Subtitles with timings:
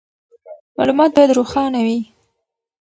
[0.77, 1.99] معلومات باید روښانه وي.